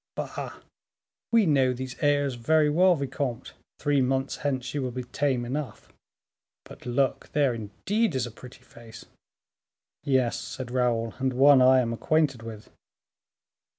[0.15, 0.61] "Bah!
[1.31, 5.93] we know these airs very well, vicomte; three months hence she will be tame enough.
[6.65, 9.05] But look, there, indeed, is a pretty face."
[10.03, 12.71] "Yes," said Raoul, "and one I am acquainted with."